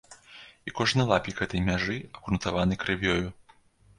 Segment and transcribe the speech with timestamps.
[0.69, 3.29] І кожны лапік гэтай мяжы абгрунтаваны крывёю.